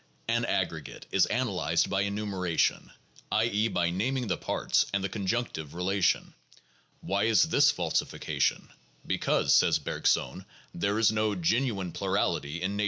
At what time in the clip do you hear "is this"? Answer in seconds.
7.25-7.69